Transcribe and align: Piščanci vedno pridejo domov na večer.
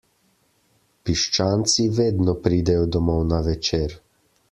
Piščanci 1.09 1.87
vedno 2.01 2.37
pridejo 2.49 2.91
domov 2.97 3.25
na 3.35 3.47
večer. 3.53 3.99